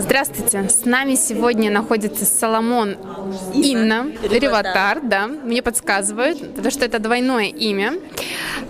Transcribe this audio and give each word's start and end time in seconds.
Здравствуйте, 0.00 0.68
с 0.68 0.84
нами 0.84 1.16
сегодня 1.16 1.70
находится 1.70 2.24
Соломон 2.24 2.96
Инна, 3.54 4.06
Реватар, 4.22 5.00
да, 5.02 5.26
мне 5.26 5.60
подсказывают, 5.60 6.38
потому 6.54 6.70
что 6.70 6.84
это 6.84 6.98
двойное 7.00 7.46
имя. 7.46 7.94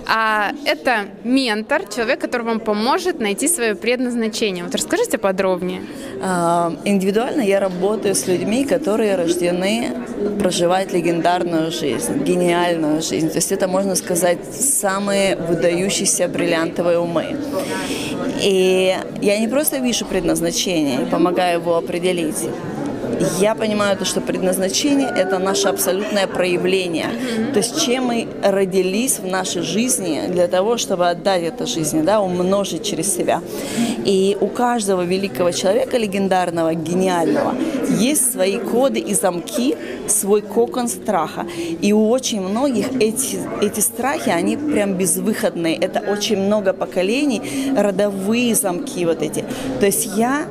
А 0.06 0.52
это 0.64 1.06
ментор, 1.24 1.86
человек, 1.86 2.20
который 2.20 2.42
вам 2.42 2.60
поможет 2.60 3.20
найти 3.20 3.46
свое 3.46 3.74
предназначение. 3.74 4.64
Вот 4.64 4.74
расскажите 4.74 5.18
подробнее. 5.18 5.82
А, 6.22 6.74
индивидуально 6.84 7.42
я 7.42 7.60
работаю 7.60 8.14
с 8.14 8.26
людьми, 8.26 8.64
которые 8.64 9.16
рождены 9.16 9.92
проживать 10.40 10.92
легендарную 10.94 11.70
жизнь, 11.70 12.24
гениальную 12.24 13.02
жизнь. 13.02 13.28
То 13.28 13.36
есть 13.36 13.52
это, 13.52 13.68
можно 13.68 13.94
сказать, 13.96 14.38
самые 14.54 15.36
выдающиеся 15.36 16.26
бриллиантовые 16.26 16.98
умы. 16.98 17.36
И 18.42 18.96
я 19.20 19.38
не 19.38 19.48
просто 19.48 19.78
вижу 19.78 20.04
предназначение, 20.04 21.00
помогаю 21.10 21.60
его 21.60 21.76
определить 21.76 22.48
я 23.40 23.54
понимаю 23.54 23.96
то, 23.96 24.04
что 24.04 24.20
предназначение– 24.20 25.08
это 25.16 25.38
наше 25.38 25.68
абсолютное 25.68 26.26
проявление. 26.26 27.08
То 27.52 27.58
есть 27.58 27.84
чем 27.84 28.04
мы 28.04 28.28
родились 28.42 29.18
в 29.18 29.26
нашей 29.26 29.62
жизни 29.62 30.22
для 30.28 30.46
того, 30.46 30.76
чтобы 30.76 31.08
отдать 31.08 31.42
это 31.42 31.66
жизни, 31.66 32.02
да, 32.02 32.20
умножить 32.20 32.84
через 32.84 33.14
себя. 33.14 33.42
И 34.04 34.36
у 34.40 34.46
каждого 34.46 35.02
великого 35.02 35.50
человека, 35.50 35.98
легендарного, 35.98 36.74
гениального, 36.74 37.54
есть 37.98 38.32
свои 38.32 38.58
коды 38.58 39.00
и 39.00 39.14
замки, 39.14 39.76
свой 40.06 40.42
кокон 40.42 40.88
страха. 40.88 41.46
И 41.80 41.92
у 41.92 42.08
очень 42.08 42.40
многих 42.40 42.86
эти, 43.00 43.38
эти 43.60 43.80
страхи, 43.80 44.30
они 44.30 44.56
прям 44.56 44.94
безвыходные. 44.94 45.76
Это 45.76 46.00
очень 46.00 46.38
много 46.38 46.72
поколений, 46.72 47.42
родовые 47.76 48.54
замки 48.54 49.04
вот 49.04 49.22
эти. 49.22 49.44
То 49.80 49.86
есть 49.86 50.06
я 50.16 50.46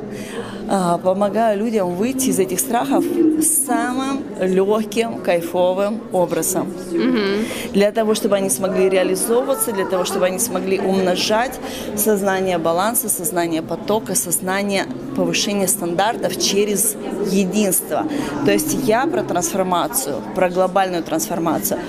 помогаю 1.03 1.59
людям 1.59 1.95
выйти 1.95 2.29
из 2.29 2.39
этих 2.39 2.59
страхов 2.59 3.03
самым 3.41 4.23
легким, 4.41 5.19
кайфовым 5.19 6.01
образом. 6.11 6.67
Угу. 6.91 7.73
Для 7.73 7.91
того, 7.91 8.15
чтобы 8.15 8.35
они 8.35 8.49
смогли 8.49 8.89
реализовываться, 8.89 9.71
для 9.71 9.85
того, 9.85 10.05
чтобы 10.05 10.25
они 10.25 10.39
смогли 10.39 10.79
умножать 10.79 11.59
сознание 11.95 12.57
баланса, 12.57 13.09
сознание 13.09 13.61
потока, 13.61 14.15
сознание 14.15 14.85
повышения 15.15 15.67
стандартов 15.67 16.37
через 16.39 16.95
единство. 17.31 18.05
То 18.45 18.51
есть 18.51 18.77
я 18.83 19.05
про 19.07 19.23
трансформацию, 19.23 20.17
про 20.35 20.49
глобальную 20.49 21.03
трансформацию. 21.03 21.79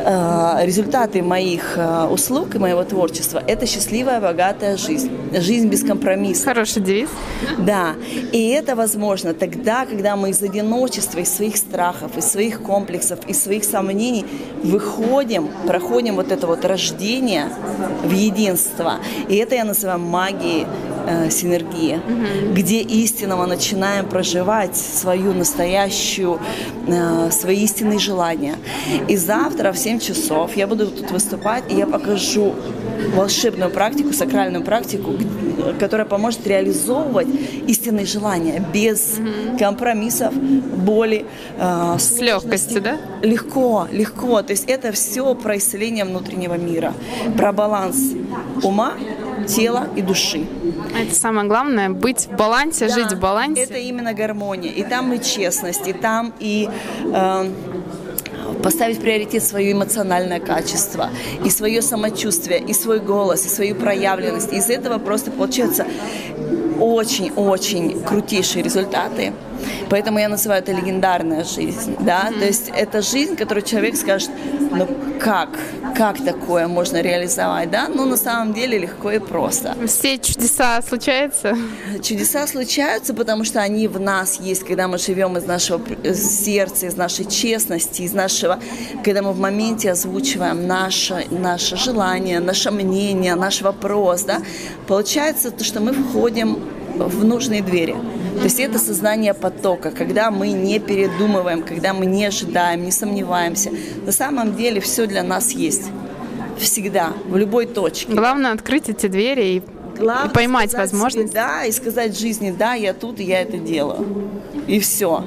Э, 0.00 0.64
результаты 0.64 1.22
моих 1.22 1.76
э, 1.76 2.06
услуг 2.06 2.54
и 2.54 2.58
моего 2.58 2.84
творчества– 2.84 3.42
это 3.46 3.66
счастливая, 3.66 4.20
богатая 4.20 4.76
жизнь. 4.76 5.10
Жизнь 5.32 5.68
без 5.68 5.82
компромиссов. 5.82 6.44
Хороший 6.44 6.82
девиз. 6.82 7.08
Да. 7.58 7.94
И 8.32 8.48
это 8.50 8.76
возможно 8.76 9.34
тогда, 9.34 9.86
когда 9.86 10.16
мы 10.16 10.30
из 10.30 10.42
одиночества, 10.42 11.18
из 11.18 11.34
своих 11.34 11.56
страхов, 11.56 12.16
из 12.16 12.24
своих 12.26 12.62
комплексов, 12.62 13.18
из 13.26 13.42
своих 13.42 13.64
сомнений 13.64 14.24
выходим, 14.62 15.50
проходим 15.66 16.14
вот 16.14 16.30
это 16.32 16.46
вот 16.46 16.64
рождение 16.64 17.50
в 18.04 18.12
единство. 18.12 18.94
И 19.28 19.36
это 19.36 19.56
я 19.56 19.64
называю 19.64 19.98
магией 19.98 20.66
э, 21.08 21.30
синергии, 21.30 21.96
угу. 21.96 22.54
где 22.54 22.80
истинно 22.80 23.36
мы 23.36 23.46
начинаем 23.46 24.06
проживать 24.06 24.76
свою 24.76 25.32
настоящую, 25.32 26.38
э, 26.86 27.30
свои 27.30 27.64
истинные 27.64 27.98
желания. 27.98 28.56
И 29.08 29.16
завтра 29.16 29.72
в 29.72 29.78
7 29.78 29.98
часов 29.98 30.56
я 30.56 30.66
буду 30.66 30.86
тут 30.88 31.10
выступать, 31.10 31.64
и 31.70 31.74
я 31.74 31.86
покажу 31.86 32.54
волшебную 33.14 33.70
практику, 33.70 34.12
сакральную 34.12 34.64
практику, 34.64 35.12
которая 35.80 36.06
поможет 36.06 36.46
реализовывать 36.46 37.28
истинные 37.66 38.06
желания 38.06 38.62
без 38.72 39.18
угу. 39.18 39.58
компромиссов, 39.58 40.34
боли. 40.34 41.24
Э, 41.58 41.96
С 41.98 42.20
легкостью, 42.20 42.82
да? 42.82 42.98
Легко, 43.22 43.88
легко. 43.90 44.42
То 44.42 44.52
есть 44.52 44.64
это 44.68 44.92
все 44.92 45.34
про 45.34 45.56
исцеление 45.56 46.04
внутреннего 46.04 46.54
мира, 46.54 46.92
про 47.36 47.52
баланс 47.52 47.96
ума, 48.62 48.94
тела 49.48 49.88
и 49.96 50.02
души. 50.02 50.46
Это 50.96 51.14
самое 51.14 51.48
главное, 51.48 51.90
быть 51.90 52.26
в 52.26 52.36
балансе, 52.36 52.88
да, 52.88 52.94
жить 52.94 53.12
в 53.12 53.20
балансе. 53.20 53.62
Это 53.62 53.78
именно 53.78 54.14
гармония. 54.14 54.70
И 54.70 54.82
там 54.82 55.12
и 55.12 55.22
честность, 55.22 55.88
и 55.88 55.92
там 55.92 56.32
и 56.38 56.68
э, 57.04 57.50
поставить 58.62 59.00
приоритет 59.00 59.42
свое 59.42 59.72
эмоциональное 59.72 60.40
качество, 60.40 61.10
и 61.44 61.50
свое 61.50 61.82
самочувствие, 61.82 62.60
и 62.60 62.72
свой 62.72 63.00
голос, 63.00 63.46
и 63.46 63.48
свою 63.48 63.74
проявленность. 63.74 64.52
Из 64.52 64.68
этого 64.70 64.98
просто 64.98 65.30
получается 65.30 65.86
очень-очень 66.78 68.02
крутейшие 68.04 68.62
результаты. 68.62 69.32
Поэтому 69.90 70.18
я 70.18 70.28
называю 70.28 70.62
это 70.62 70.72
легендарная 70.72 71.44
жизнь, 71.44 71.96
да, 72.00 72.28
mm-hmm. 72.28 72.38
то 72.38 72.44
есть 72.44 72.70
это 72.74 73.02
жизнь, 73.02 73.36
которую 73.36 73.64
человек 73.64 73.96
скажет, 73.96 74.30
ну 74.70 74.88
как, 75.18 75.50
как 75.96 76.22
такое 76.24 76.68
можно 76.68 77.00
реализовать, 77.00 77.70
да, 77.70 77.88
ну 77.88 78.04
на 78.04 78.16
самом 78.16 78.54
деле 78.54 78.78
легко 78.78 79.10
и 79.10 79.18
просто. 79.18 79.74
Все 79.86 80.18
чудеса 80.18 80.80
случаются? 80.82 81.56
Чудеса 82.02 82.46
случаются, 82.46 83.14
потому 83.14 83.44
что 83.44 83.60
они 83.60 83.88
в 83.88 83.98
нас 83.98 84.40
есть, 84.40 84.64
когда 84.64 84.88
мы 84.88 84.98
живем 84.98 85.36
из 85.36 85.44
нашего 85.44 85.80
сердца, 86.14 86.86
из 86.86 86.96
нашей 86.96 87.24
честности, 87.24 88.02
из 88.02 88.12
нашего, 88.12 88.58
когда 89.04 89.22
мы 89.22 89.32
в 89.32 89.40
моменте 89.40 89.90
озвучиваем 89.90 90.66
наше, 90.66 91.26
наше 91.30 91.76
желание, 91.76 92.40
наше 92.40 92.70
мнение, 92.70 93.34
наш 93.34 93.62
вопрос, 93.62 94.22
да, 94.22 94.42
получается 94.86 95.50
то, 95.50 95.64
что 95.64 95.80
мы 95.80 95.92
входим 95.92 96.58
в 97.06 97.24
нужные 97.24 97.62
двери. 97.62 97.96
То 98.36 98.44
есть 98.44 98.60
это 98.60 98.78
сознание 98.78 99.34
потока, 99.34 99.90
когда 99.90 100.30
мы 100.30 100.50
не 100.50 100.78
передумываем, 100.78 101.62
когда 101.62 101.92
мы 101.92 102.06
не 102.06 102.24
ожидаем, 102.24 102.84
не 102.84 102.92
сомневаемся. 102.92 103.70
На 104.04 104.12
самом 104.12 104.56
деле 104.56 104.80
все 104.80 105.06
для 105.06 105.22
нас 105.22 105.52
есть. 105.52 105.90
Всегда, 106.58 107.12
в 107.26 107.36
любой 107.36 107.66
точке. 107.66 108.12
Главное 108.12 108.52
открыть 108.52 108.88
эти 108.88 109.06
двери 109.06 109.44
и, 109.44 109.62
Главное 109.96 110.30
и 110.30 110.32
поймать 110.32 110.72
возможность. 110.74 111.30
Себе, 111.30 111.40
да, 111.40 111.64
и 111.64 111.72
сказать 111.72 112.18
жизни, 112.18 112.54
да, 112.56 112.74
я 112.74 112.94
тут, 112.94 113.20
и 113.20 113.24
я 113.24 113.42
это 113.42 113.58
делаю. 113.58 114.06
И 114.66 114.80
все. 114.80 115.24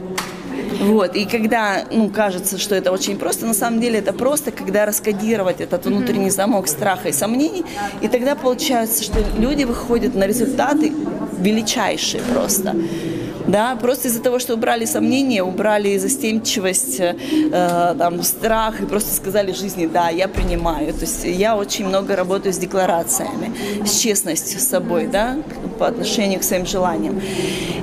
Вот. 0.82 1.16
И 1.16 1.26
когда, 1.26 1.86
ну, 1.92 2.10
кажется, 2.10 2.58
что 2.58 2.76
это 2.76 2.92
очень 2.92 3.18
просто, 3.18 3.46
на 3.46 3.54
самом 3.54 3.80
деле 3.80 4.00
это 4.00 4.14
просто, 4.14 4.52
когда 4.52 4.86
раскодировать 4.86 5.62
этот 5.62 5.86
внутренний 5.86 6.30
замок 6.30 6.68
страха 6.68 7.10
и 7.10 7.12
сомнений, 7.12 7.64
и 8.02 8.08
тогда 8.08 8.36
получается, 8.36 9.04
что 9.04 9.20
люди 9.38 9.64
выходят 9.64 10.16
на 10.16 10.26
результаты 10.26 10.94
величайшие 11.42 12.22
просто. 12.24 12.76
Да, 13.48 13.76
просто 13.76 14.08
из-за 14.08 14.22
того, 14.22 14.40
что 14.40 14.54
убрали 14.54 14.86
сомнения, 14.86 15.44
убрали 15.44 15.98
застенчивость, 15.98 17.00
э, 17.00 17.96
там, 17.98 18.24
страх 18.24 18.82
и 18.82 18.86
просто 18.86 19.14
сказали 19.14 19.52
жизни, 19.52 19.88
да, 19.88 20.10
я 20.10 20.28
принимаю. 20.28 20.94
То 20.94 21.02
есть 21.02 21.24
я 21.26 21.58
очень 21.58 21.88
много 21.88 22.16
работаю 22.16 22.54
с 22.54 22.58
декларациями, 22.58 23.52
с 23.86 24.00
честностью 24.00 24.60
с 24.60 24.64
собой, 24.64 25.08
да, 25.08 25.38
по 25.80 25.88
отношению 25.88 26.40
к 26.40 26.44
своим 26.44 26.66
желаниям. 26.66 27.20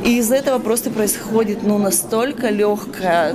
И 0.05 0.19
из 0.19 0.31
этого 0.31 0.59
просто 0.59 0.91
происходит, 0.91 1.63
ну, 1.63 1.79
настолько 1.79 2.51
легкое 2.51 3.35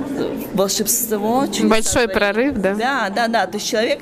волшебство. 0.54 1.44
Большой 1.62 2.08
прорыв, 2.08 2.56
да? 2.56 2.74
Да, 2.74 3.10
да, 3.14 3.28
да. 3.28 3.46
То 3.46 3.58
есть 3.58 3.68
человек 3.68 4.00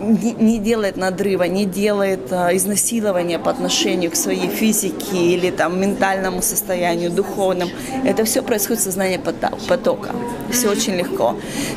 не, 0.00 0.58
делает 0.58 0.96
надрыва, 0.96 1.44
не 1.44 1.64
делает 1.64 2.32
а, 2.32 2.54
изнасилования 2.56 3.38
по 3.38 3.50
отношению 3.50 4.10
к 4.10 4.16
своей 4.16 4.48
физике 4.48 5.16
или 5.16 5.50
там 5.50 5.80
ментальному 5.80 6.42
состоянию, 6.42 7.10
духовному. 7.10 7.70
Это 8.04 8.24
все 8.24 8.42
происходит 8.42 8.80
в 8.80 8.84
сознании 8.84 9.20
потока. 9.68 10.10
Все 10.50 10.70
очень 10.70 10.94
легко. 10.94 11.36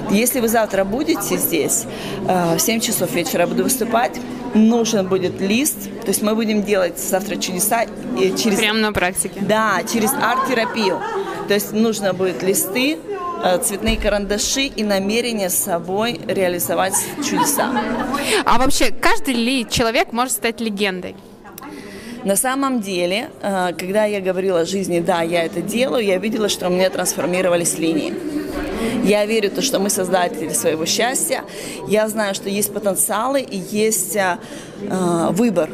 Если 0.10 0.40
вы 0.40 0.48
завтра 0.48 0.84
будете 0.84 1.38
здесь, 1.38 1.86
а, 2.28 2.58
в 2.58 2.62
7 2.62 2.80
часов 2.80 3.12
вечера 3.14 3.46
буду 3.46 3.64
выступать, 3.64 4.20
нужен 4.54 5.08
будет 5.08 5.42
лист, 5.42 5.84
то 6.02 6.08
есть 6.10 6.22
мы 6.22 6.36
будем 6.36 6.64
делать 6.64 7.00
завтра 7.00 7.36
чудеса 7.36 7.86
через... 8.38 8.58
Прямо 8.58 8.80
на 8.80 8.94
практике? 8.94 9.40
Да, 9.42 9.82
через 9.92 10.12
арт-терапию. 10.14 11.00
То 11.48 11.54
есть 11.54 11.74
нужно 11.74 12.14
будет 12.14 12.44
листы, 12.44 12.98
цветные 13.64 13.98
карандаши 13.98 14.64
и 14.64 14.84
намерение 14.84 15.50
с 15.50 15.56
собой 15.56 16.20
реализовать 16.28 16.96
чудеса. 17.18 17.72
А 18.46 18.58
вообще, 18.58 18.92
каждый 18.92 19.34
ли 19.34 19.68
человек 19.70 20.12
может 20.14 20.34
стать 20.34 20.62
легендой? 20.62 21.16
На 22.24 22.38
самом 22.38 22.80
деле, 22.80 23.30
э, 23.42 23.74
когда 23.78 24.06
я 24.06 24.22
говорила 24.22 24.62
о 24.62 24.66
жизни, 24.66 25.02
да, 25.02 25.22
я 25.24 25.44
это 25.44 25.62
делаю, 25.62 26.06
я 26.06 26.18
видела, 26.18 26.48
что 26.48 26.68
у 26.68 26.70
меня 26.70 26.90
трансформировались 26.90 27.78
линии. 27.78 28.14
Я 29.04 29.26
верю 29.26 29.52
то, 29.52 29.62
что 29.62 29.80
мы 29.80 29.90
создатели 29.90 30.54
своего 30.54 30.86
счастья. 30.86 31.44
Я 31.88 32.08
знаю, 32.08 32.34
что 32.34 32.48
есть 32.48 32.74
потенциалы 32.74 33.42
и 33.42 33.58
есть 33.58 34.16
э, 34.16 34.38
выбор. 35.32 35.70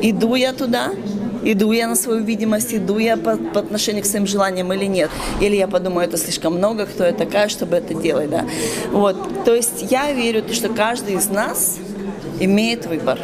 Иду 0.00 0.34
я 0.34 0.54
туда, 0.54 0.92
Иду 1.42 1.72
я 1.72 1.88
на 1.88 1.96
свою 1.96 2.22
видимость, 2.22 2.74
иду 2.74 2.98
я 2.98 3.16
по, 3.16 3.36
по 3.36 3.60
отношению 3.60 4.02
к 4.02 4.06
своим 4.06 4.26
желаниям 4.26 4.72
или 4.72 4.84
нет. 4.84 5.10
Или 5.40 5.56
я 5.56 5.68
подумаю, 5.68 6.06
это 6.06 6.16
слишком 6.16 6.54
много, 6.54 6.86
кто 6.86 7.04
я 7.04 7.12
такая, 7.12 7.48
чтобы 7.48 7.76
это 7.76 7.94
делать, 7.94 8.30
да. 8.30 8.44
Вот, 8.90 9.44
то 9.44 9.54
есть 9.54 9.90
я 9.90 10.12
верю, 10.12 10.44
что 10.52 10.68
каждый 10.68 11.14
из 11.14 11.28
нас 11.28 11.78
имеет 12.40 12.86
выбор. 12.86 13.18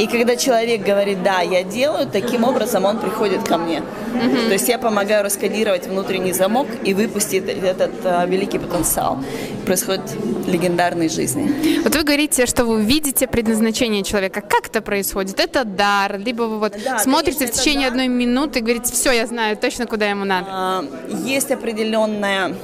И 0.00 0.06
когда 0.06 0.36
человек 0.36 0.82
говорит, 0.82 1.22
да, 1.22 1.40
я 1.40 1.62
делаю, 1.62 2.08
таким 2.08 2.44
образом 2.44 2.84
он 2.84 2.98
приходит 2.98 3.46
ко 3.46 3.58
мне. 3.58 3.82
Угу. 4.14 4.46
То 4.48 4.52
есть 4.52 4.68
я 4.68 4.78
помогаю 4.78 5.24
раскодировать 5.24 5.86
внутренний 5.86 6.32
замок 6.32 6.66
и 6.84 6.94
выпустить 6.94 7.44
этот 7.44 7.92
а, 8.04 8.26
великий 8.26 8.58
потенциал. 8.58 9.18
Происходит 9.66 10.02
легендарной 10.46 11.08
жизни. 11.08 11.80
Вот 11.82 11.94
вы 11.94 12.02
говорите, 12.02 12.46
что 12.46 12.64
вы 12.64 12.82
видите 12.82 13.26
предназначение 13.26 14.02
человека. 14.02 14.40
Как 14.40 14.66
это 14.66 14.82
происходит? 14.82 15.40
Это 15.40 15.64
дар, 15.64 16.18
либо 16.18 16.42
вы 16.42 16.58
вот 16.58 16.76
да, 16.84 16.98
смотрите 16.98 17.38
конечно, 17.38 17.60
в 17.60 17.64
течение 17.64 17.88
одной 17.88 18.08
минуты 18.08 18.58
и 18.58 18.62
говорите, 18.62 18.92
все, 18.92 19.12
я 19.12 19.26
знаю 19.26 19.56
точно, 19.56 19.86
куда 19.86 20.08
ему 20.08 20.24
надо. 20.24 20.46
А, 20.50 20.84
есть 21.24 21.50
определенная 21.50 22.54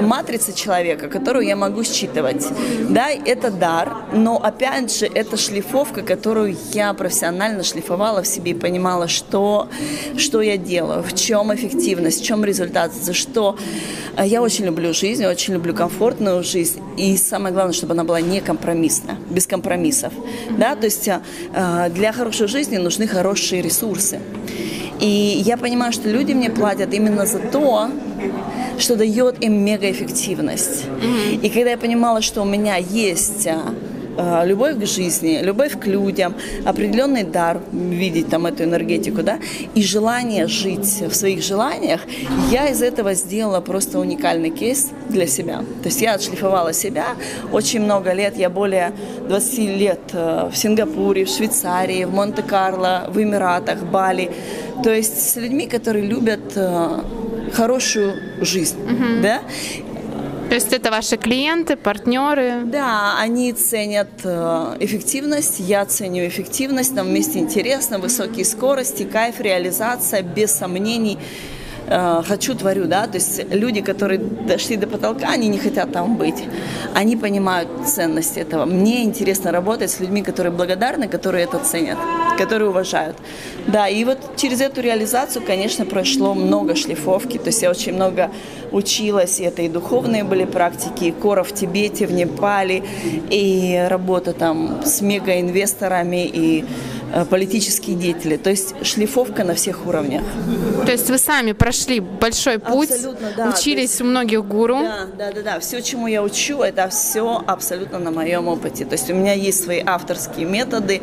матрица 0.00 0.52
человека, 0.52 1.08
которую 1.08 1.46
я 1.46 1.56
могу 1.56 1.84
считывать. 1.84 2.46
Да, 2.88 3.10
это 3.10 3.50
дар, 3.50 3.94
но 4.12 4.36
опять 4.36 4.96
же, 4.96 5.06
это 5.06 5.36
шлифовка, 5.36 6.02
которую 6.02 6.56
я 6.72 6.92
профессионально 6.94 7.62
шлифовала 7.62 8.22
в 8.22 8.26
себе 8.26 8.52
и 8.52 8.54
понимала, 8.54 9.08
что, 9.08 9.68
что 10.16 10.40
я 10.40 10.56
делаю, 10.56 10.79
в 10.82 11.14
чем 11.14 11.54
эффективность, 11.54 12.20
в 12.20 12.24
чем 12.24 12.44
результат, 12.44 12.92
за 12.94 13.14
что. 13.14 13.56
А, 14.16 14.26
я 14.26 14.42
очень 14.42 14.64
люблю 14.64 14.92
жизнь, 14.92 15.24
очень 15.24 15.54
люблю 15.54 15.74
комфортную 15.74 16.42
жизнь. 16.42 16.80
И 16.96 17.16
самое 17.16 17.54
главное, 17.54 17.72
чтобы 17.72 17.92
она 17.92 18.04
была 18.04 18.20
не 18.20 18.40
компромиссна, 18.40 19.16
без 19.30 19.46
компромиссов. 19.46 20.12
Да, 20.58 20.74
то 20.76 20.86
есть 20.86 21.08
а, 21.08 21.88
для 21.88 22.12
хорошей 22.12 22.48
жизни 22.48 22.76
нужны 22.76 23.06
хорошие 23.06 23.62
ресурсы. 23.62 24.20
И 25.00 25.42
я 25.44 25.56
понимаю, 25.56 25.92
что 25.92 26.10
люди 26.10 26.32
мне 26.32 26.50
платят 26.50 26.92
именно 26.92 27.24
за 27.24 27.38
то, 27.38 27.90
что 28.78 28.96
дает 28.96 29.42
им 29.42 29.64
мегаэффективность. 29.64 30.84
Mm-hmm. 30.84 31.40
И 31.40 31.48
когда 31.48 31.70
я 31.70 31.78
понимала, 31.78 32.20
что 32.20 32.42
у 32.42 32.44
меня 32.44 32.76
есть 32.76 33.46
а, 33.46 33.62
а, 33.62 33.74
любовь 34.44 34.78
к 34.78 34.86
жизни, 34.86 35.40
любовь 35.42 35.78
к 35.78 35.86
людям, 35.86 36.34
определенный 36.64 37.24
дар 37.24 37.60
видеть 37.72 38.28
там 38.28 38.46
эту 38.46 38.64
энергетику, 38.64 39.22
да, 39.22 39.38
и 39.74 39.82
желание 39.82 40.46
жить 40.46 41.02
в 41.08 41.14
своих 41.14 41.42
желаниях, 41.42 42.00
я 42.50 42.68
из 42.68 42.82
этого 42.82 43.14
сделала 43.14 43.60
просто 43.60 43.98
уникальный 43.98 44.50
кейс 44.50 44.90
для 45.08 45.26
себя. 45.26 45.58
То 45.82 45.88
есть 45.88 46.00
я 46.00 46.14
отшлифовала 46.14 46.72
себя 46.72 47.06
очень 47.52 47.80
много 47.80 48.12
лет, 48.12 48.36
я 48.36 48.50
более 48.50 48.92
20 49.28 49.58
лет 49.58 50.00
э, 50.12 50.50
в 50.52 50.56
Сингапуре, 50.56 51.24
в 51.24 51.28
Швейцарии, 51.28 52.04
в 52.04 52.12
Монте-Карло, 52.12 53.08
в 53.08 53.22
Эмиратах, 53.22 53.82
Бали. 53.82 54.30
То 54.82 54.92
есть 54.92 55.30
с 55.30 55.36
людьми, 55.36 55.66
которые 55.66 56.06
любят 56.06 56.52
э, 56.56 57.00
хорошую 57.52 58.14
жизнь, 58.40 58.78
mm-hmm. 58.78 59.20
да, 59.20 59.40
то 60.50 60.56
есть 60.56 60.72
это 60.72 60.90
ваши 60.90 61.16
клиенты, 61.16 61.76
партнеры? 61.76 62.62
Да, 62.64 63.14
они 63.20 63.52
ценят 63.52 64.08
э, 64.24 64.76
эффективность, 64.80 65.60
я 65.60 65.84
ценю 65.86 66.26
эффективность, 66.26 66.92
нам 66.92 67.06
вместе 67.06 67.38
интересно, 67.38 68.00
высокие 68.00 68.44
скорости, 68.44 69.04
кайф, 69.04 69.40
реализация, 69.40 70.22
без 70.22 70.50
сомнений 70.50 71.18
э, 71.86 72.22
хочу, 72.26 72.56
творю, 72.56 72.86
да, 72.86 73.06
то 73.06 73.18
есть 73.18 73.44
люди, 73.52 73.80
которые 73.80 74.18
дошли 74.18 74.76
до 74.76 74.88
потолка, 74.88 75.28
они 75.28 75.46
не 75.46 75.58
хотят 75.58 75.92
там 75.92 76.16
быть, 76.16 76.42
они 76.96 77.16
понимают 77.16 77.68
ценность 77.86 78.36
этого. 78.36 78.64
Мне 78.64 79.04
интересно 79.04 79.52
работать 79.52 79.92
с 79.92 80.00
людьми, 80.00 80.20
которые 80.22 80.52
благодарны, 80.52 81.06
которые 81.06 81.44
это 81.44 81.60
ценят, 81.60 81.98
которые 82.40 82.70
уважают. 82.70 83.16
Да, 83.66 83.86
и 83.88 84.04
вот 84.04 84.18
через 84.36 84.62
эту 84.62 84.80
реализацию, 84.80 85.44
конечно, 85.46 85.84
прошло 85.84 86.34
много 86.34 86.74
шлифовки, 86.74 87.36
то 87.36 87.48
есть 87.48 87.62
я 87.62 87.70
очень 87.70 87.92
много 87.92 88.30
училась, 88.72 89.40
и 89.40 89.44
это 89.44 89.60
и 89.62 89.68
духовные 89.68 90.24
были 90.24 90.46
практики, 90.46 91.04
и 91.04 91.10
кора 91.10 91.42
в 91.42 91.52
Тибете, 91.52 92.06
в 92.06 92.12
Непале, 92.12 92.82
и 93.30 93.86
работа 93.90 94.32
там 94.32 94.80
с 94.84 95.02
мегаинвесторами, 95.02 96.24
и 96.24 96.64
политические 97.28 97.96
деятели. 97.96 98.36
То 98.36 98.50
есть 98.50 98.74
шлифовка 98.84 99.44
на 99.44 99.54
всех 99.54 99.86
уровнях. 99.86 100.22
То 100.84 100.92
есть 100.92 101.10
вы 101.10 101.18
сами 101.18 101.52
прошли 101.52 102.00
большой 102.00 102.58
путь, 102.58 102.90
да. 103.36 103.50
учились 103.50 103.90
есть, 103.90 104.00
у 104.00 104.04
многих 104.04 104.44
гуру. 104.46 104.80
Да, 104.80 105.06
да, 105.18 105.32
да, 105.32 105.42
да. 105.42 105.60
Все, 105.60 105.80
чему 105.82 106.06
я 106.06 106.22
учу, 106.22 106.62
это 106.62 106.88
все 106.88 107.42
абсолютно 107.46 107.98
на 107.98 108.10
моем 108.10 108.48
опыте. 108.48 108.84
То 108.84 108.92
есть 108.92 109.10
у 109.10 109.14
меня 109.14 109.32
есть 109.32 109.64
свои 109.64 109.82
авторские 109.84 110.46
методы, 110.46 111.02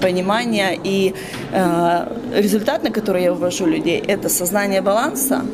понимания 0.00 0.78
и 0.82 1.14
э, 1.52 2.16
результат, 2.34 2.82
на 2.82 2.90
который 2.90 3.22
я 3.22 3.32
вывожу 3.32 3.66
людей, 3.66 4.02
это 4.06 4.28
сознание 4.28 4.80
баланса, 4.80 5.44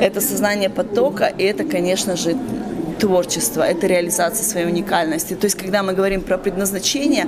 это 0.00 0.20
сознание 0.20 0.70
потока, 0.70 1.26
и 1.26 1.44
это, 1.44 1.64
конечно 1.64 2.16
же, 2.16 2.36
творчество, 2.98 3.62
это 3.62 3.86
реализация 3.86 4.44
своей 4.44 4.66
уникальности. 4.66 5.34
То 5.34 5.46
есть, 5.46 5.56
когда 5.56 5.82
мы 5.82 5.92
говорим 5.92 6.20
про 6.20 6.36
предназначение, 6.38 7.26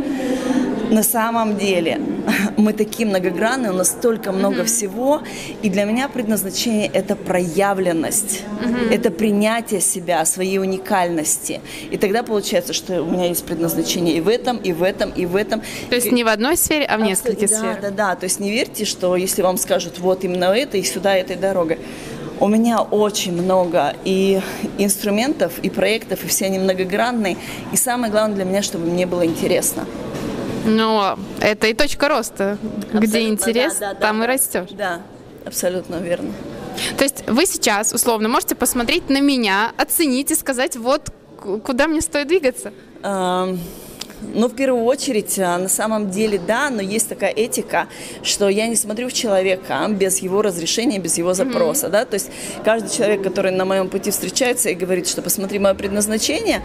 на 0.91 1.03
самом 1.03 1.57
деле 1.57 2.01
мы 2.57 2.73
такие 2.73 3.09
многогранные, 3.09 3.71
у 3.71 3.75
нас 3.75 3.89
столько 3.89 4.33
много 4.33 4.63
mm-hmm. 4.63 4.65
всего, 4.65 5.23
и 5.63 5.71
для 5.71 5.85
меня 5.85 6.09
предназначение 6.09 6.89
это 6.93 7.17
проявленность, 7.17 8.43
mm-hmm. 8.43 8.95
это 8.95 9.11
принятие 9.11 9.81
себя, 9.81 10.25
своей 10.25 10.59
уникальности. 10.59 11.61
И 11.91 11.97
тогда 11.97 12.23
получается, 12.23 12.73
что 12.73 13.03
у 13.03 13.11
меня 13.11 13.27
есть 13.27 13.45
предназначение 13.45 14.17
и 14.17 14.21
в 14.21 14.29
этом, 14.29 14.57
и 14.59 14.73
в 14.73 14.83
этом, 14.83 15.11
и 15.11 15.27
в 15.27 15.37
этом. 15.37 15.63
То 15.89 15.95
есть 15.95 16.13
не 16.13 16.25
в 16.25 16.29
одной 16.29 16.57
сфере, 16.57 16.85
а 16.87 16.99
в 16.99 17.03
нескольких 17.03 17.49
да, 17.49 17.57
сферах. 17.57 17.81
Да, 17.81 17.91
да, 17.91 17.97
да. 18.11 18.17
То 18.17 18.25
есть 18.25 18.41
не 18.41 18.51
верьте, 18.51 18.85
что 18.85 19.17
если 19.17 19.43
вам 19.43 19.57
скажут 19.57 19.99
вот 19.99 20.25
именно 20.25 20.45
это 20.45 20.77
и 20.77 20.83
сюда 20.83 21.15
этой 21.15 21.37
дорогой. 21.37 21.79
У 22.41 22.49
меня 22.49 22.81
очень 22.81 23.33
много 23.33 23.95
и 24.03 24.41
инструментов, 24.79 25.59
и 25.63 25.69
проектов, 25.69 26.25
и 26.25 26.27
все 26.27 26.47
они 26.47 26.59
многогранные. 26.59 27.37
И 27.71 27.77
самое 27.77 28.11
главное 28.11 28.37
для 28.37 28.45
меня, 28.47 28.63
чтобы 28.63 28.87
мне 28.87 29.07
было 29.07 29.27
интересно. 29.27 29.85
Но 30.65 31.19
это 31.41 31.67
и 31.69 31.75
точка 31.75 32.09
роста. 32.09 32.59
Абсолютно, 32.63 32.99
Где 32.99 33.29
интерес, 33.29 33.77
да, 33.79 33.95
да, 33.95 34.01
там 34.01 34.19
да, 34.19 34.25
и 34.25 34.29
растешь. 34.29 34.69
Да, 34.71 35.01
абсолютно 35.45 35.97
верно. 35.97 36.33
То 36.97 37.05
есть 37.05 37.25
вы 37.27 37.47
сейчас, 37.47 37.93
условно, 37.93 38.29
можете 38.29 38.55
посмотреть 38.55 39.09
на 39.09 39.21
меня, 39.21 39.73
оценить 39.77 40.31
и 40.31 40.35
сказать, 40.35 40.77
вот 40.77 41.11
куда 41.65 41.89
мне 41.89 42.01
стоит 42.01 42.29
двигаться? 42.29 42.73
Ну, 44.23 44.49
в 44.49 44.55
первую 44.55 44.85
очередь, 44.85 45.39
а, 45.39 45.59
на 45.59 45.69
самом 45.69 46.11
деле, 46.11 46.39
да, 46.39 46.71
но 46.71 46.83
есть 46.83 47.09
такая 47.09 47.31
этика, 47.31 47.89
что 48.23 48.49
я 48.49 48.67
не 48.67 48.77
смотрю 48.77 49.09
в 49.09 49.13
человека 49.13 49.87
без 49.89 50.19
его 50.19 50.43
разрешения, 50.43 50.99
без 50.99 51.19
его 51.19 51.35
запроса, 51.35 51.87
mm-hmm. 51.87 51.91
да, 51.91 52.05
то 52.05 52.15
есть 52.15 52.31
каждый 52.65 52.91
человек, 52.91 53.23
который 53.23 53.53
на 53.53 53.65
моем 53.65 53.89
пути 53.89 54.11
встречается 54.11 54.71
и 54.71 54.75
говорит, 54.75 55.09
что 55.09 55.23
посмотри 55.23 55.59
мое 55.59 55.75
предназначение, 55.75 56.63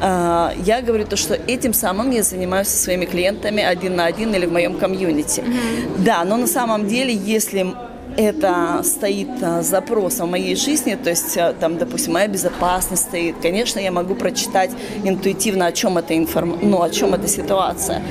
а, 0.00 0.54
я 0.64 0.82
говорю 0.82 1.06
то, 1.06 1.16
что 1.16 1.34
этим 1.34 1.74
самым 1.74 2.10
я 2.10 2.22
занимаюсь 2.22 2.68
со 2.68 2.78
своими 2.78 3.04
клиентами 3.04 3.62
один 3.62 3.96
на 3.96 4.06
один 4.06 4.34
или 4.34 4.46
в 4.46 4.52
моем 4.52 4.78
комьюнити. 4.78 5.40
Mm-hmm. 5.40 6.04
Да, 6.04 6.24
но 6.24 6.36
на 6.36 6.46
самом 6.46 6.86
деле, 6.86 7.14
если 7.14 7.74
это 8.16 8.82
стоит 8.84 9.28
а, 9.42 9.62
запросом 9.62 10.30
моей 10.30 10.56
жизни, 10.56 10.94
то 10.94 11.10
есть 11.10 11.36
а, 11.36 11.52
там, 11.52 11.78
допустим, 11.78 12.14
моя 12.14 12.28
безопасность 12.28 13.04
стоит, 13.04 13.36
конечно, 13.42 13.78
я 13.80 13.90
могу 13.90 14.14
прочитать 14.14 14.70
интуитивно, 15.02 15.66
о 15.66 15.72
чем 15.72 15.98
эта 15.98 16.16
информ... 16.16 16.58
ну, 16.62 16.82
о 16.82 16.90
чем 16.90 17.14
эта 17.14 17.28
ситуация. 17.28 18.02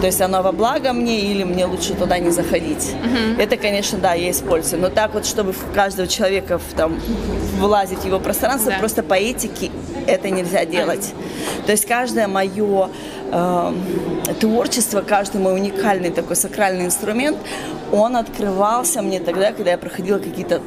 То 0.00 0.06
есть 0.06 0.20
она 0.20 0.42
во 0.42 0.52
благо 0.52 0.92
мне 0.92 1.20
или 1.32 1.44
мне 1.44 1.66
лучше 1.66 1.94
туда 1.94 2.18
не 2.18 2.30
заходить. 2.30 2.94
Uh-huh. 3.02 3.40
Это, 3.40 3.56
конечно, 3.56 3.98
да, 3.98 4.14
я 4.14 4.30
использую. 4.30 4.80
Но 4.82 4.88
так 4.88 5.14
вот, 5.14 5.26
чтобы 5.26 5.52
в 5.52 5.72
каждого 5.74 6.08
человека 6.08 6.60
там, 6.76 6.98
влазить 7.58 8.00
в 8.00 8.06
его 8.06 8.18
пространство, 8.18 8.72
да. 8.72 8.78
просто 8.78 9.02
по 9.02 9.14
этике 9.14 9.70
это 10.06 10.30
нельзя 10.30 10.64
делать. 10.64 11.12
То 11.66 11.72
есть 11.72 11.86
каждое 11.86 12.28
мое 12.28 12.88
э, 13.30 13.72
творчество, 14.40 15.02
каждый 15.02 15.40
мой 15.40 15.54
уникальный 15.54 16.10
такой 16.10 16.36
сакральный 16.36 16.86
инструмент, 16.86 17.38
он 17.92 18.16
открывался 18.16 19.02
мне 19.02 19.20
тогда, 19.20 19.52
когда 19.52 19.72
я 19.72 19.78
проходила 19.78 20.18
какие-то 20.18 20.60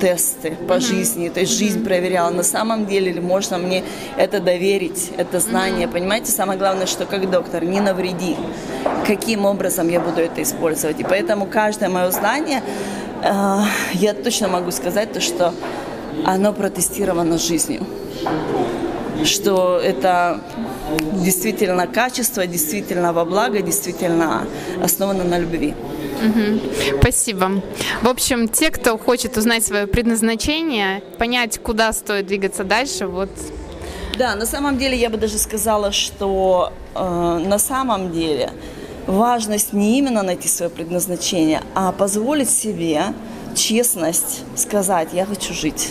тесты 0.00 0.56
по 0.68 0.74
mm-hmm. 0.74 0.80
жизни, 0.80 1.28
то 1.28 1.40
есть 1.40 1.56
жизнь 1.56 1.84
проверяла, 1.84 2.30
на 2.30 2.42
самом 2.42 2.86
деле 2.86 3.12
ли 3.12 3.20
можно 3.20 3.58
мне 3.58 3.82
это 4.16 4.40
доверить, 4.40 5.10
это 5.16 5.40
знание, 5.40 5.86
mm-hmm. 5.86 5.92
понимаете, 5.92 6.32
самое 6.32 6.58
главное, 6.58 6.86
что 6.86 7.06
как 7.06 7.30
доктор, 7.30 7.64
не 7.64 7.80
навреди, 7.80 8.36
каким 9.06 9.44
образом 9.44 9.88
я 9.88 10.00
буду 10.00 10.20
это 10.20 10.42
использовать, 10.42 11.00
и 11.00 11.04
поэтому 11.04 11.46
каждое 11.46 11.88
мое 11.88 12.10
знание, 12.10 12.62
э, 13.22 13.58
я 13.94 14.14
точно 14.14 14.48
могу 14.48 14.70
сказать 14.70 15.12
то, 15.12 15.20
что 15.20 15.54
оно 16.24 16.52
протестировано 16.52 17.38
жизнью, 17.38 17.86
что 19.24 19.78
это 19.82 20.40
действительно 21.24 21.86
качество, 21.86 22.46
действительно 22.46 23.12
во 23.12 23.24
благо, 23.24 23.60
действительно 23.60 24.46
основано 24.82 25.24
на 25.24 25.38
любви. 25.38 25.74
Угу. 26.24 27.00
Спасибо. 27.00 27.62
В 28.02 28.08
общем, 28.08 28.48
те, 28.48 28.70
кто 28.70 28.96
хочет 28.98 29.36
узнать 29.36 29.64
свое 29.64 29.86
предназначение, 29.86 31.02
понять, 31.18 31.58
куда 31.58 31.92
стоит 31.92 32.26
двигаться 32.26 32.64
дальше, 32.64 33.06
вот. 33.06 33.30
Да, 34.18 34.34
на 34.34 34.46
самом 34.46 34.78
деле 34.78 34.96
я 34.96 35.10
бы 35.10 35.18
даже 35.18 35.38
сказала, 35.38 35.92
что 35.92 36.72
э, 36.94 37.44
на 37.46 37.58
самом 37.58 38.12
деле 38.12 38.50
важность 39.06 39.72
не 39.72 39.98
именно 39.98 40.22
найти 40.22 40.48
свое 40.48 40.70
предназначение, 40.70 41.60
а 41.74 41.92
позволить 41.92 42.50
себе 42.50 43.02
честность 43.56 44.42
сказать, 44.54 45.08
я 45.12 45.26
хочу 45.26 45.54
жить. 45.54 45.90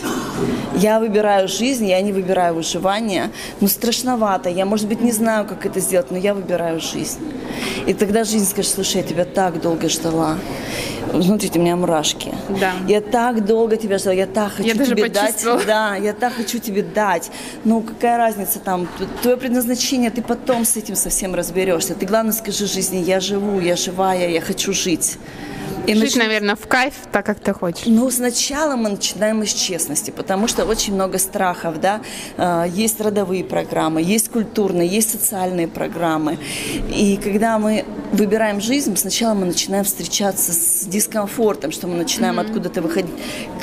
Я 0.78 1.00
выбираю 1.00 1.48
жизнь, 1.48 1.86
я 1.86 2.02
не 2.02 2.12
выбираю 2.12 2.56
выживание. 2.56 3.32
Ну, 3.62 3.68
страшновато. 3.68 4.50
Я, 4.50 4.66
может 4.66 4.88
быть, 4.88 5.02
не 5.02 5.12
знаю, 5.12 5.46
как 5.46 5.66
это 5.66 5.80
сделать, 5.80 6.12
но 6.12 6.18
я 6.18 6.34
выбираю 6.34 6.80
жизнь. 6.80 7.20
И 7.88 7.94
тогда 7.94 8.24
жизнь 8.24 8.46
скажет, 8.46 8.72
слушай, 8.72 8.98
я 8.98 9.04
тебя 9.04 9.26
так 9.26 9.62
долго 9.62 9.90
ждала. 9.90 10.38
Смотрите, 11.22 11.60
у 11.60 11.62
меня 11.62 11.76
мурашки. 11.76 12.34
Да. 12.60 12.74
Я 12.88 13.00
так 13.00 13.46
долго 13.46 13.78
тебя 13.78 13.98
ждала, 13.98 14.16
я 14.16 14.28
так 14.28 14.52
хочу 14.54 14.68
Я 14.68 14.76
даже 14.76 14.92
тебе 14.92 15.08
дать. 15.08 15.22
почувствовала. 15.28 15.64
Да, 15.66 15.96
я 15.96 16.14
так 16.14 16.34
хочу 16.34 16.60
тебе 16.60 16.84
дать. 16.84 17.32
Ну, 17.64 17.82
какая 17.82 18.18
разница 18.18 18.60
там, 18.60 18.88
твое 19.22 19.38
предназначение, 19.38 20.10
ты 20.12 20.22
потом 20.22 20.66
с 20.66 20.76
этим 20.76 20.96
совсем 20.96 21.34
разберешься. 21.36 21.96
Ты, 21.96 22.06
главное, 22.06 22.34
скажи 22.34 22.66
жизни, 22.68 22.98
я 22.98 23.20
живу, 23.20 23.60
я 23.60 23.76
живая, 23.76 24.30
я 24.30 24.42
хочу 24.42 24.74
жить. 24.74 25.18
И 25.88 25.94
Жить, 25.94 26.16
нач- 26.16 26.20
наверное, 26.20 26.56
в 26.56 26.68
кайф, 26.68 26.94
так 27.12 27.26
как 27.26 27.40
ты 27.40 27.54
хочешь. 27.54 27.84
ну, 27.86 28.10
сначала 28.10 28.76
мы 28.76 28.90
начинаем 28.90 29.44
из 29.44 29.54
честности, 29.54 30.12
потому 30.12 30.48
что 30.48 30.66
очень 30.66 30.94
много 30.96 31.18
страхов, 31.20 31.80
да. 31.80 32.02
Э, 32.38 32.66
Есть 32.68 33.00
родовые 33.02 33.44
программы, 33.44 34.02
есть 34.02 34.30
культурные, 34.30 34.88
есть 34.88 35.12
социальные 35.12 35.68
программы. 35.68 36.38
И 36.90 37.18
когда 37.24 37.60
мы 37.60 37.86
выбираем 38.12 38.62
жизнь, 38.62 38.96
сначала 38.98 39.34
мы 39.36 39.46
начинаем 39.46 39.84
встречаться 39.84 40.52
с 40.54 40.86
дискомфортом, 40.86 41.72
что 41.72 41.88
мы 41.88 41.96
начинаем 41.98 42.40
откуда-то 42.40 42.82
выходить. 42.82 43.12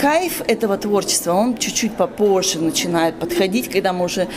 Кайф 0.01 0.43
этого 0.47 0.77
творчества, 0.79 1.33
он 1.33 1.57
чуть-чуть 1.57 1.97
попозже 1.97 2.61
начинает 2.61 3.17
подходить, 3.19 3.69
когда 3.71 3.93
мы 3.93 4.05
уже 4.05 4.29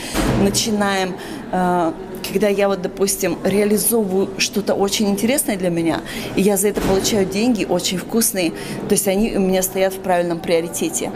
начинаем 0.42 1.16
э, 1.52 1.92
когда 2.32 2.48
я 2.48 2.68
вот, 2.68 2.82
допустим, 2.82 3.38
реализовываю 3.44 4.28
что-то 4.38 4.74
очень 4.74 5.08
интересное 5.08 5.56
для 5.56 5.70
меня, 5.70 6.00
и 6.36 6.42
я 6.42 6.56
за 6.56 6.68
это 6.68 6.80
получаю 6.80 7.26
деньги 7.26 7.64
очень 7.64 7.98
вкусные, 7.98 8.50
то 8.50 8.92
есть 8.92 9.08
они 9.08 9.36
у 9.36 9.40
меня 9.40 9.62
стоят 9.62 9.94
в 9.94 9.98
правильном 9.98 10.38
приоритете. 10.38 11.10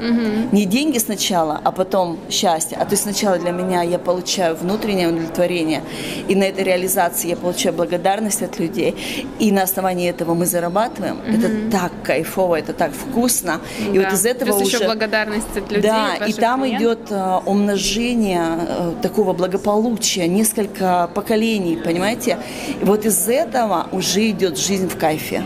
Не 0.52 0.64
деньги 0.64 0.98
сначала, 0.98 1.60
а 1.62 1.70
потом 1.72 2.18
счастье. 2.30 2.76
А 2.80 2.84
то 2.84 2.92
есть 2.92 3.02
сначала 3.02 3.38
для 3.38 3.50
меня 3.50 3.82
я 3.82 3.98
получаю 3.98 4.56
внутреннее 4.56 5.08
удовлетворение, 5.08 5.82
и 6.28 6.34
на 6.34 6.44
этой 6.44 6.64
реализации 6.64 7.28
я 7.28 7.36
получаю 7.36 7.74
благодарность 7.74 8.42
от 8.42 8.58
людей, 8.58 8.94
и 9.38 9.52
на 9.52 9.62
основании 9.62 10.08
этого 10.08 10.34
мы 10.34 10.46
зарабатываем. 10.46 11.18
Это 11.26 11.70
так 11.70 11.92
кайфово, 12.02 12.56
это 12.56 12.72
так 12.72 12.92
вкусно. 12.92 13.60
И 13.92 13.98
Да. 13.98 14.04
вот 14.04 14.12
из 14.12 14.26
этого 14.26 14.50
Плюс 14.52 14.68
уже... 14.68 14.76
еще 14.76 14.86
благодарность 14.86 15.56
от 15.56 15.70
людей. 15.70 15.82
Да, 15.90 16.16
и 16.26 16.32
там 16.32 16.62
клиентов. 16.62 16.80
идет 16.80 17.10
э, 17.10 17.38
умножение 17.46 18.44
э, 18.58 18.92
такого 19.02 19.32
благополучия, 19.32 20.26
несколько 20.26 21.00
поколений, 21.07 21.76
понимаете? 21.76 22.38
И 22.80 22.85
вот 22.85 23.04
из 23.04 23.28
этого 23.28 23.87
уже 23.92 24.28
идет 24.30 24.59
жизнь 24.59 24.88
в 24.88 24.97
кайфе. 24.97 25.42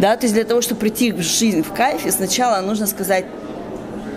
Да, 0.00 0.16
то 0.16 0.24
есть 0.24 0.34
для 0.34 0.44
того, 0.44 0.62
чтобы 0.62 0.80
прийти 0.80 1.12
в 1.12 1.20
жизнь 1.20 1.62
в 1.62 1.74
кайфе, 1.74 2.10
сначала 2.10 2.60
нужно 2.62 2.86
сказать, 2.86 3.26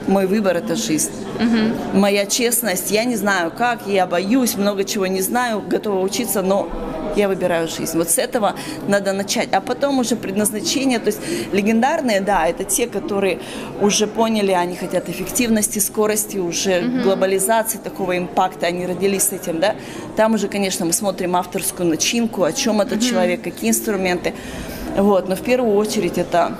мой 0.07 0.27
выбор 0.27 0.57
это 0.57 0.75
жизнь. 0.75 1.11
Моя 1.93 2.25
честность, 2.25 2.91
я 2.91 3.03
не 3.03 3.15
знаю 3.15 3.51
как, 3.51 3.87
я 3.87 4.05
боюсь, 4.05 4.55
много 4.55 4.83
чего 4.83 5.07
не 5.07 5.21
знаю, 5.21 5.61
готова 5.67 5.99
учиться, 6.01 6.41
но 6.41 6.69
я 7.15 7.27
выбираю 7.27 7.67
жизнь. 7.67 7.97
Вот 7.97 8.09
с 8.09 8.17
этого 8.17 8.55
надо 8.87 9.11
начать. 9.11 9.49
А 9.51 9.59
потом 9.59 9.99
уже 9.99 10.15
предназначение, 10.15 10.99
то 10.99 11.07
есть 11.07 11.19
легендарные, 11.51 12.21
да, 12.21 12.47
это 12.47 12.63
те, 12.63 12.87
которые 12.87 13.39
уже 13.81 14.07
поняли, 14.07 14.51
они 14.51 14.75
хотят 14.75 15.09
эффективности, 15.09 15.79
скорости, 15.79 16.37
уже 16.37 16.81
глобализации, 17.03 17.79
такого 17.79 18.17
импакта, 18.17 18.67
они 18.67 18.85
родились 18.85 19.23
с 19.23 19.33
этим, 19.33 19.59
да. 19.59 19.75
Там 20.15 20.35
уже, 20.35 20.47
конечно, 20.47 20.85
мы 20.85 20.93
смотрим 20.93 21.35
авторскую 21.35 21.89
начинку, 21.89 22.43
о 22.43 22.53
чем 22.53 22.81
этот 22.81 23.01
человек, 23.01 23.41
какие 23.41 23.71
инструменты. 23.71 24.33
Вот, 24.95 25.27
но 25.27 25.35
в 25.35 25.41
первую 25.41 25.75
очередь 25.75 26.17
это 26.17 26.57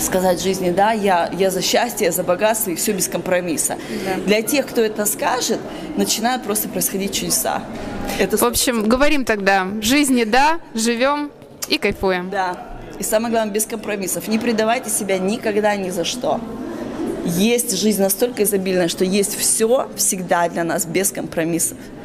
сказать 0.00 0.42
жизни, 0.42 0.70
да, 0.70 0.92
я, 0.92 1.30
я 1.32 1.50
за 1.50 1.62
счастье, 1.62 2.06
я 2.06 2.12
за 2.12 2.22
богатство, 2.22 2.70
и 2.70 2.74
все 2.74 2.92
без 2.92 3.08
компромисса. 3.08 3.76
Для 4.26 4.42
тех, 4.42 4.66
кто 4.66 4.80
это 4.80 5.06
скажет, 5.06 5.58
начинают 5.96 6.44
просто 6.44 6.68
происходить 6.68 7.14
чудеса. 7.14 7.62
Это 8.18 8.36
В 8.36 8.42
общем, 8.42 8.88
говорим 8.88 9.24
тогда, 9.24 9.66
жизни 9.80 10.24
да, 10.24 10.60
живем 10.74 11.30
и 11.68 11.78
кайфуем. 11.78 12.30
Да. 12.30 12.56
И 12.98 13.02
самое 13.02 13.32
главное, 13.32 13.52
без 13.52 13.66
компромиссов. 13.66 14.28
Не 14.28 14.38
предавайте 14.38 14.90
себя 14.90 15.18
никогда 15.18 15.76
ни 15.76 15.90
за 15.90 16.04
что. 16.04 16.40
Есть 17.26 17.76
жизнь 17.76 18.00
настолько 18.00 18.44
изобильная, 18.44 18.88
что 18.88 19.04
есть 19.04 19.36
все 19.36 19.90
всегда 19.96 20.48
для 20.48 20.62
нас 20.62 20.86
без 20.86 21.10
компромиссов. 21.10 21.76